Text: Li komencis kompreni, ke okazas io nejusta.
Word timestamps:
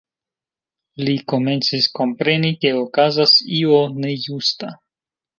Li 1.07 1.11
komencis 1.33 1.87
kompreni, 1.99 2.49
ke 2.65 2.71
okazas 2.79 3.33
io 3.59 3.83
nejusta. 4.07 4.71